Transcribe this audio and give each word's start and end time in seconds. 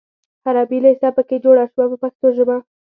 حربي 0.45 0.79
لېسه 0.83 1.09
په 1.17 1.21
کې 1.27 1.37
جوړه 1.45 1.65
شوه 1.71 1.85
په 1.91 1.97
پښتو 2.03 2.27
ژبه. 2.37 2.57